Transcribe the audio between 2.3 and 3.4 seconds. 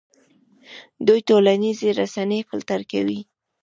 فلټر کوي.